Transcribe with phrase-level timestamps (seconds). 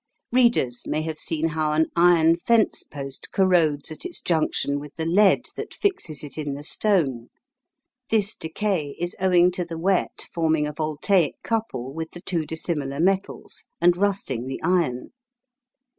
[0.31, 5.05] Readers may have seen how an iron fence post corrodes at its junction with the
[5.05, 7.27] lead that fixes it in the stone.
[8.09, 12.99] This decay is owing to the wet forming a voltaic couple with the two dissimilar
[12.99, 15.11] metals and rusting the iron.